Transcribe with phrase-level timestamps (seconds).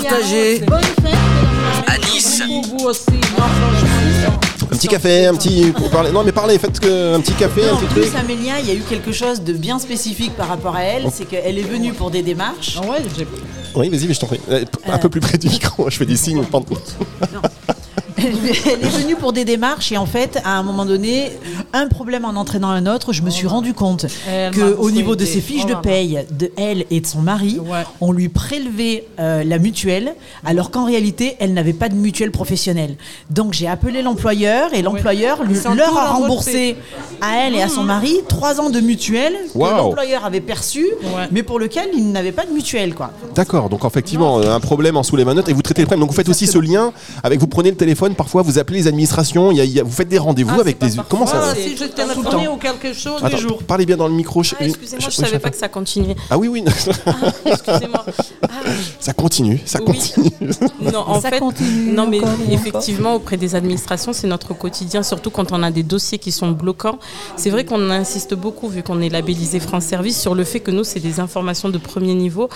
[0.00, 1.18] fête.
[1.86, 2.42] À Nice.
[2.46, 3.02] Pour vous aussi.
[3.10, 4.38] Non, franchement,
[4.72, 5.72] Un petit café, un petit.
[5.76, 6.10] Pour parler.
[6.12, 8.14] Non, mais parlez, faites que un petit café, un En petit plus, truc.
[8.18, 11.24] Amélia, il y a eu quelque chose de bien spécifique par rapport à elle, c'est
[11.24, 12.78] qu'elle est venue pour des démarches.
[12.82, 13.26] Ah ouais, j'ai
[13.74, 14.40] Oui, vas-y, mais je t'en prie.
[14.50, 16.42] Euh, Un peu plus près du micro, je fais des signes.
[16.44, 16.76] pardon.
[18.18, 21.32] Elle est venue pour des démarches et en fait, à un moment donné,
[21.72, 24.90] un problème en entraînant un autre, je me suis rendu compte Elle que m'a au
[24.90, 27.82] niveau de ses fiches de paye de elle et de son mari, Ouais.
[28.00, 32.96] on lui prélevait euh, la mutuelle, alors qu'en réalité, elle n'avait pas de mutuelle professionnelle.
[33.30, 36.76] Donc j'ai appelé l'employeur et l'employeur sont leur a remboursé
[37.20, 41.28] à elle et à son mari trois ans de mutuelle que l'employeur avait perçu, Ouais.
[41.30, 43.10] mais pour lequel il n'avait pas de mutuelle, quoi.
[43.34, 46.00] D'accord, donc effectivement, euh, un problème en sous les manottes et vous traitez le problème.
[46.00, 46.92] Donc vous faites aussi ce lien
[47.22, 49.80] avec, vous prenez le téléphone, parfois vous appelez les administrations, il y a- il y
[49.80, 50.90] a- vous faites des rendez-vous Ah, avec des.
[51.08, 52.52] Comment ça Si je Tout le téléphonais temps.
[52.54, 53.62] ou quelque chose, Attends, des jours.
[53.62, 54.42] parlez bien dans le micro.
[54.42, 56.16] Ah, excusez-moi, je oui, savais pas que ça continuait.
[56.30, 56.64] Ah oui, oui,
[57.44, 58.04] Excusez-moi.
[58.42, 58.46] Ah,
[59.00, 59.86] ça continue, ça Oui.
[59.86, 60.30] continue.
[60.92, 65.02] non, en Ça fait, continue non, mais encore effectivement, auprès des administrations, c'est notre quotidien,
[65.02, 66.98] surtout quand on a des dossiers qui sont bloquants.
[67.36, 70.70] C'est vrai qu'on insiste beaucoup, vu qu'on est labellisé France Service, sur le fait que
[70.70, 72.48] nous, c'est des informations de premier niveau.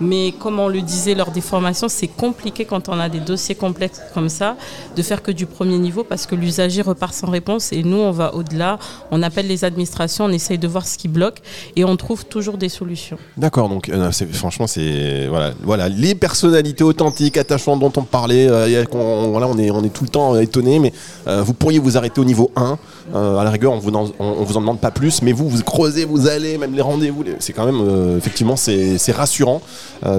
[0.00, 3.54] Mais comme on le disait lors des formations, c'est compliqué quand on a des dossiers
[3.54, 4.56] complexes comme ça,
[4.98, 7.72] de faire que du premier niveau, parce que l'usager repart sans réponse.
[7.72, 8.78] Et nous, on va au-delà,
[9.12, 11.38] on appelle les administrations, on essaye de voir ce qui bloque,
[11.76, 13.16] et on trouve toujours des solutions.
[13.36, 18.48] D'accord, donc euh, franchement, c'est voilà, voilà, les personnalités authentiques, attachantes dont on parlait.
[18.50, 20.92] euh, qu'on- voilà, on est, on est tout le temps euh, étonné, mais
[21.26, 22.76] vous pourriez vous arrêter au niveau 1.
[23.14, 25.32] euh, à la rigueur, on vous, en, on, on vous en demande pas plus, mais
[25.32, 27.22] vous, vous creusez, vous allez, même les rendez-vous.
[27.38, 29.62] C'est quand même, effectivement, c'est rassurant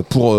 [0.10, 0.34] pour.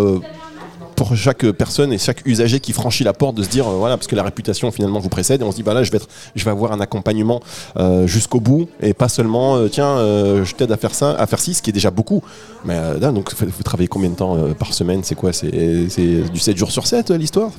[1.00, 3.96] Pour chaque personne et chaque usager qui franchit la porte de se dire euh, voilà
[3.96, 5.96] parce que la réputation finalement vous précède et on se dit bah là je vais
[5.96, 7.40] être je vais avoir un accompagnement
[7.78, 9.96] euh, jusqu'au bout et pas seulement euh, tiens
[10.44, 12.22] je t'aide à faire ça à faire ci ce qui est déjà beaucoup.
[12.66, 15.00] Mais donc vous travaillez combien de temps par semaine?
[15.02, 15.32] C'est quoi?
[15.32, 17.50] C'est du 7 jours sur 7 euh, l'histoire?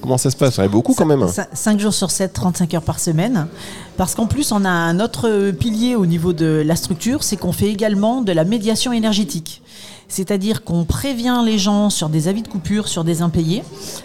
[0.00, 0.58] Comment ça se passe?
[0.70, 1.26] Beaucoup quand même.
[1.52, 3.48] 5 jours sur 7, 35 heures par semaine.
[3.96, 7.52] Parce qu'en plus, on a un autre pilier au niveau de la structure, c'est qu'on
[7.52, 9.62] fait également de la médiation énergétique.
[10.08, 13.62] C'est-à-dire qu'on prévient les gens sur des avis de coupure, sur des impayés,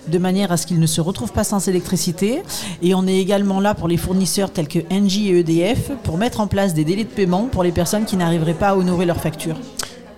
[0.08, 2.42] de manière à ce qu'ils ne se retrouvent pas sans électricité.
[2.82, 6.40] Et on est également là pour les fournisseurs tels que Engie et EDF pour mettre
[6.40, 9.22] en place des délais de paiement pour les personnes qui n'arriveraient pas à honorer leurs
[9.22, 9.58] factures.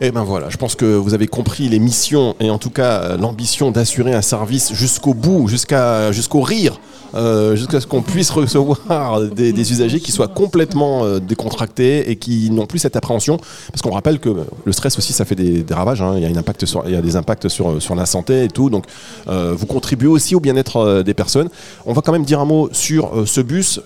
[0.02, 3.02] Et ben voilà, je pense que vous avez compris les missions et en tout cas
[3.02, 6.80] euh, l'ambition d'assurer un service jusqu'au bout, jusqu'à jusqu'au rire,
[7.14, 12.50] euh, jusqu'à ce qu'on puisse recevoir des, usagers qui soient complètement euh, décontractés et qui
[12.50, 13.38] n'ont plus cette appréhension.
[13.72, 14.30] Parce qu'on rappelle que
[14.66, 16.02] le stress aussi, ça fait des, ravages.
[16.02, 16.16] hein.
[16.18, 18.46] Il, y a un impact sur, il y a des impacts sur, sur la santé
[18.46, 18.70] et tout.
[18.70, 18.86] Donc
[19.28, 21.50] vous contribuez aussi au bien-être des personnes.
[21.86, 23.80] On va quand même dire un mot sur ce bus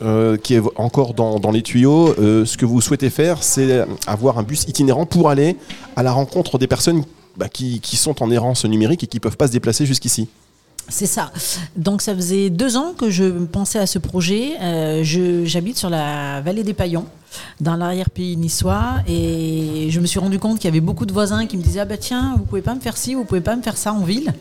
[0.43, 2.15] qui est encore dans, les tuyaux.
[2.17, 5.57] Ce que vous souhaitez faire, c'est avoir un bus itinérant pour aller
[5.97, 7.03] à la rencontre des personnes
[7.35, 10.29] bah, qui, sont en errance numérique et qui ne peuvent pas se déplacer jusqu'ici.
[10.89, 11.33] C'est ça.
[11.75, 14.53] Donc ça faisait deux ans que je pensais à ce projet.
[14.61, 15.03] Euh,
[15.43, 17.07] J'habite sur la vallée des Paillons,
[17.61, 21.45] dans l'arrière-pays niçois, et je me suis rendu compte qu'il y avait beaucoup de voisins
[21.45, 23.55] qui me disaient ah bah tiens vous pouvez pas me faire ci, vous pouvez pas
[23.55, 24.33] me faire ça en ville.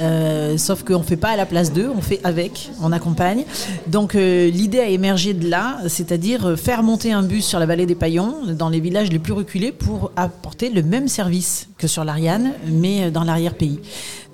[0.00, 3.44] Euh, sauf qu'on fait pas à la place d'eux, on fait avec, on accompagne.
[3.86, 7.66] Donc euh, l'idée a émergé de là, c'est-à-dire euh, faire monter un bus sur la
[7.66, 11.86] vallée des Paillons, dans les villages les plus reculés, pour apporter le même service que
[11.86, 13.80] sur l'Ariane, mais dans l'arrière-pays.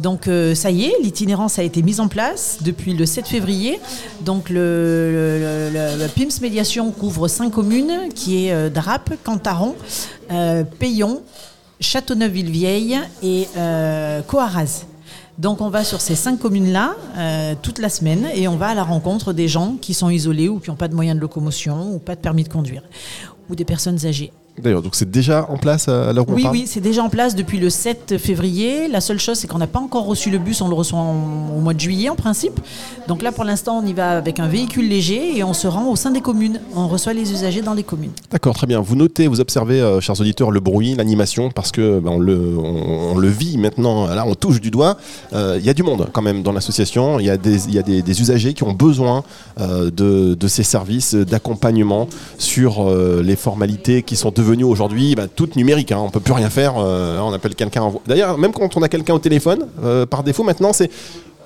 [0.00, 3.78] Donc ça y est, l'itinérance a été mise en place depuis le 7 février.
[4.22, 9.74] Donc le, PIMS Médiation couvre cinq communes, qui est euh, Drape, Cantaron,
[10.30, 11.22] euh, Payon,
[11.80, 14.84] Châteauneuf-Villevieille et euh, Coaraz.
[15.38, 16.94] Donc on va sur ces cinq communes-là
[17.62, 20.60] toute la semaine et on va à la rencontre des gens qui sont isolés ou
[20.60, 22.82] qui n'ont pas de moyens de locomotion ou pas de permis de conduire
[23.48, 24.30] ou des personnes âgées.
[24.60, 27.02] D'ailleurs, donc c'est déjà en place à l'heure où on Oui, parle oui, c'est déjà
[27.02, 28.86] en place depuis le 7 février.
[28.86, 30.60] La seule chose, c'est qu'on n'a pas encore reçu le bus.
[30.60, 32.60] On le reçoit en- au mois de juillet, en principe.
[33.08, 35.88] Donc là, pour l'instant, on y va avec un véhicule léger et on se rend
[35.90, 36.60] au sein des communes.
[36.76, 38.10] On reçoit les usagers dans les communes.
[38.30, 38.80] D'accord, très bien.
[38.80, 42.54] Vous notez, vous observez, euh, chers auditeurs, le bruit, l'animation, parce que ben, on, le,
[42.58, 44.06] on, on le vit maintenant.
[44.06, 44.98] Là, on touche du doigt.
[45.32, 47.18] Euh, Il y a du monde quand même dans l'association.
[47.18, 49.24] Il y a des, il y a des, des usagers qui ont besoin
[49.60, 52.06] euh, de, de ces services d'accompagnement
[52.38, 52.84] sur
[53.22, 55.92] les formalités qui sont devenues aujourd'hui ben, toutes numériques.
[55.92, 56.00] Hein.
[56.00, 56.74] On peut plus rien faire.
[56.78, 57.92] euh, on appelle quelqu'un.
[58.06, 60.90] D'ailleurs, même quand on a quelqu'un au téléphone, euh, par défaut, maintenant, c'est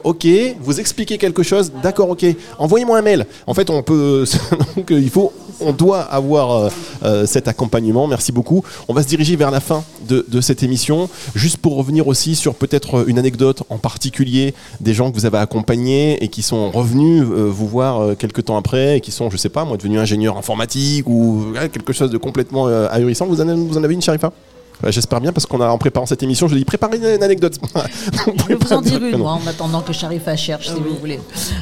[0.04, 0.24] Ok,
[0.60, 2.24] vous expliquez quelque chose, d'accord, ok.
[2.58, 3.26] Envoyez-moi un mail.
[3.46, 4.24] En fait, on peut,
[4.76, 6.68] donc euh, il faut, on doit avoir euh,
[7.04, 8.06] euh, cet accompagnement.
[8.06, 8.62] Merci beaucoup.
[8.88, 12.54] On va se diriger vers la fin de, cette émission, juste pour revenir aussi sur
[12.54, 17.22] peut-être une anecdote en particulier des gens que vous avez accompagnés et qui sont revenus
[17.22, 19.98] euh, vous voir euh, quelques temps après et qui sont, je sais pas, moi, devenus
[19.98, 23.26] ingénieurs informatiques ou quelque chose de complètement euh, ahurissant.
[23.26, 24.32] Vous en avez, vous en avez une, Sharifa?
[24.88, 27.58] J'espère bien parce qu'on a en préparant cette émission, je dis préparez une, une anecdote.
[28.38, 31.18] Je vais vous en dire une, moi, en attendant que Sharifa cherche, si vous voulez.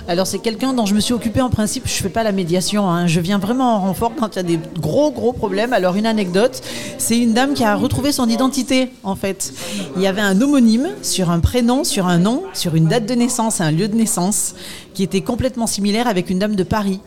[0.08, 1.84] Alors, c'est quelqu'un dont je me suis occupée en principe.
[1.86, 2.90] Je fais pas la médiation.
[2.90, 3.06] hein.
[3.06, 5.72] Je viens vraiment en renfort quand il y a des gros, gros problèmes.
[5.72, 6.60] Alors, une anecdote,
[6.98, 9.52] c'est une dame qui a retrouvé son identité, en fait.
[9.96, 13.14] Il y avait un homonyme sur un prénom, sur un nom, sur une date de
[13.14, 14.54] naissance, un lieu de naissance,
[14.92, 17.00] qui était complètement similaire avec une dame de Paris.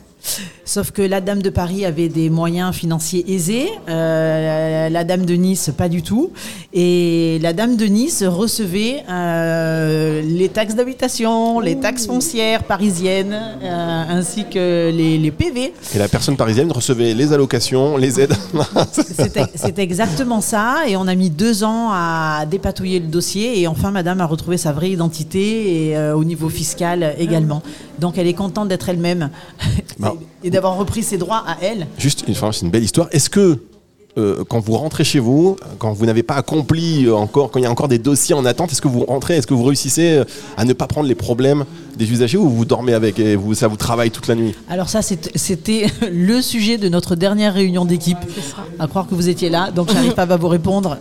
[0.65, 5.33] Sauf que la dame de Paris avait des moyens financiers aisés, euh, la dame de
[5.35, 6.31] Nice pas du tout,
[6.73, 14.03] et la dame de Nice recevait euh, les taxes d'habitation, les taxes foncières parisiennes, euh,
[14.09, 15.73] ainsi que les, les PV.
[15.95, 18.35] Et la personne parisienne recevait les allocations, les aides.
[19.55, 23.91] C'était exactement ça, et on a mis deux ans à dépatouiller le dossier, et enfin
[23.91, 27.63] Madame a retrouvé sa vraie identité, et euh, au niveau fiscal également.
[27.99, 29.29] Donc elle est contente d'être elle-même
[29.99, 30.06] Bon.
[30.43, 31.87] Et d'avoir repris ses droits à elle.
[31.97, 33.07] Juste, c'est une belle histoire.
[33.11, 33.59] Est-ce que
[34.17, 37.63] euh, quand vous rentrez chez vous, quand vous n'avez pas accompli euh, encore, quand il
[37.63, 40.17] y a encore des dossiers en attente, est-ce que vous rentrez, est-ce que vous réussissez
[40.17, 40.23] euh,
[40.57, 41.65] à ne pas prendre les problèmes
[41.95, 44.55] des usagers ou vous dormez avec et vous, ça vous travaille toute la nuit?
[44.69, 48.17] Alors ça, c'était le sujet de notre dernière réunion d'équipe.
[48.79, 50.97] À croire que vous étiez là, donc j'arrive pas à vous répondre.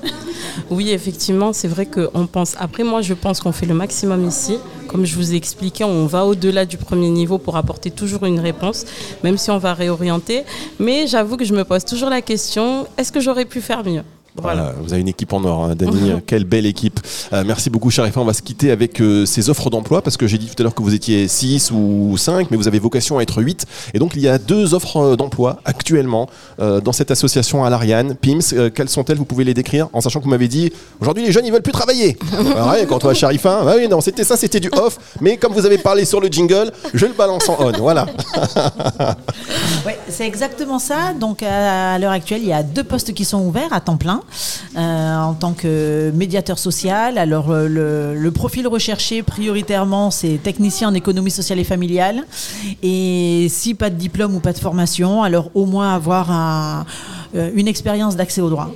[0.71, 2.55] Oui, effectivement, c'est vrai qu'on pense.
[2.59, 4.59] Après, moi, je pense qu'on fait le maximum ici.
[4.89, 8.41] Comme je vous ai expliqué, on va au-delà du premier niveau pour apporter toujours une
[8.41, 8.85] réponse,
[9.25, 10.45] même si on va réorienter.
[10.79, 14.03] Mais j'avoue que je me pose toujours la question est-ce que j'aurais pu faire mieux?
[14.41, 16.13] Voilà, vous avez une équipe en or, hein, Dani.
[16.27, 17.01] Quelle belle équipe.
[17.33, 18.21] Euh, merci beaucoup, Sharifa.
[18.21, 20.63] On va se quitter avec euh, ces offres d'emploi parce que j'ai dit tout à
[20.63, 23.67] l'heure que vous étiez 6 ou 5, mais vous avez vocation à être 8.
[23.95, 26.29] Et donc, il y a deux offres euh, d'emploi actuellement
[26.61, 28.41] euh, dans cette association à l'Ariane, PIMS.
[28.53, 29.17] Euh, quelles sont-elles?
[29.17, 31.63] Vous pouvez les décrire en sachant que vous m'avez dit aujourd'hui, les jeunes, ils veulent
[31.63, 32.17] plus travailler.
[32.67, 34.99] Ouais, quand on va Sharifa, ah oui, non, c'était ça, c'était du off.
[35.21, 37.73] Mais comme vous avez parlé sur le jingle, je le balance en on.
[37.73, 38.07] Voilà.
[40.09, 41.13] C'est exactement ça.
[41.13, 44.23] Donc à, l'heure actuelle, il y a deux postes qui sont ouverts à temps plein
[44.77, 47.19] euh, en tant que médiateur social.
[47.19, 52.25] Alors euh, le, profil recherché prioritairement, c'est technicien en économie sociale et familiale.
[52.83, 56.87] Et si pas de diplôme ou pas de formation, alors au moins avoir
[57.35, 58.71] euh, une expérience d'accès au droit.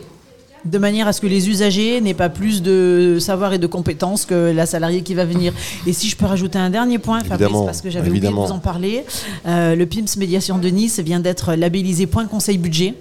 [0.65, 4.27] De manière à ce que les usagers n'aient pas plus de savoir et de compétences
[4.27, 5.53] que la salariée qui va venir.
[5.87, 8.33] Et si je peux rajouter un dernier point, Fabrice, Évidemment, parce que j'avais oublié de
[8.33, 9.05] vous en parler,
[9.47, 12.95] euh, le PIMS Médiation de Nice vient d'être labellisé Point Conseil Budget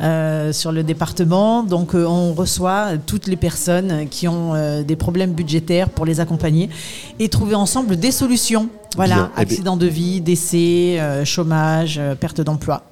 [0.00, 1.62] euh, sur le département.
[1.62, 6.68] Donc euh, on reçoit toutes les personnes qui ont des problèmes budgétaires pour les accompagner
[7.18, 8.68] et trouver ensemble des solutions.
[8.96, 9.30] Voilà, Bien.
[9.36, 12.84] Eh accident de vie, décès, chômage, perte d'emploi.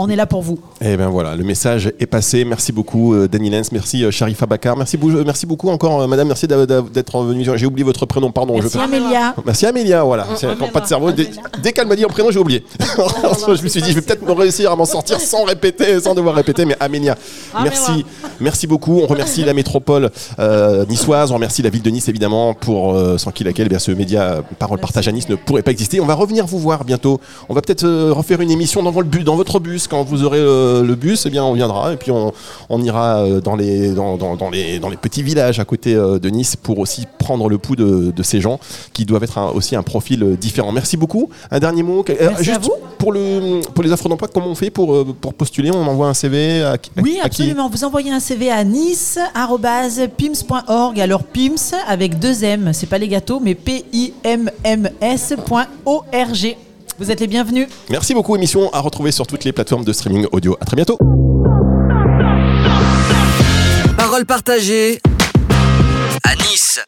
[0.00, 0.60] On est là pour vous.
[0.80, 2.44] Et ben voilà, le message est passé.
[2.44, 3.72] Merci beaucoup, euh, Danny Lenz.
[3.72, 4.76] Merci, euh, Sharifa Bakar.
[4.76, 6.28] Merci, euh, merci beaucoup encore, euh, madame.
[6.28, 7.44] Merci d'être venue.
[7.56, 8.54] J'ai oublié votre prénom, pardon.
[8.54, 9.34] Merci Je- Amélia.
[9.44, 10.24] Merci Amélia, voilà.
[10.72, 11.10] Pas de cerveau.
[11.10, 11.28] Dès,
[11.64, 12.64] dès qu'elle m'a dit le prénom, j'ai oublié.
[12.78, 16.14] je me suis dit, je vais peut-être me réussir à m'en sortir sans répéter, sans
[16.14, 16.64] devoir répéter.
[16.64, 17.16] Mais Amélia,
[17.60, 18.04] merci,
[18.40, 19.00] merci beaucoup.
[19.00, 21.32] On remercie la métropole euh, niçoise.
[21.32, 23.90] On remercie la ville de Nice évidemment pour euh, sans qui laquelle eh bien, ce
[23.90, 25.98] média Parole Partage à Nice ne pourrait pas exister.
[26.00, 27.20] On va revenir vous voir bientôt.
[27.48, 30.24] On va peut-être euh, refaire une émission dans, le bus, dans votre bus quand vous
[30.24, 31.24] aurez euh, le bus.
[31.26, 32.32] Eh bien, on viendra et puis on,
[32.68, 35.94] on ira euh, dans les dans, dans- dans les dans les petits villages à côté
[35.94, 38.58] euh, de Nice pour aussi prendre le pouls de, de ces gens
[38.92, 40.72] qui doivent être un- aussi un profil différent.
[40.72, 41.28] Merci beaucoup.
[41.50, 42.04] Un dernier mot.
[42.08, 42.72] À juste vous.
[42.98, 45.70] pour le pour les offres d'emploi, comment on fait pour pour postuler?
[45.70, 47.42] On envoie un CV à, à- Oui, à qui?
[47.42, 47.68] absolument.
[47.68, 51.00] Vous envoyez un CV à nice@pims.org.
[51.00, 56.56] Alors Pims avec deux M, c'est pas les gâteaux, mais P I M M S.org.
[56.98, 57.68] Vous êtes les bienvenus.
[57.90, 58.34] Merci beaucoup.
[58.34, 60.56] Émission à retrouver sur toutes les plateformes de streaming audio.
[60.60, 60.98] À très bientôt.
[63.96, 65.00] Parole partagée
[66.24, 66.80] à Nice.